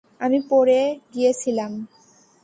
আমি 0.21 0.39
পড়ে 0.49 0.79
গিয়েছিলাম। 1.13 1.71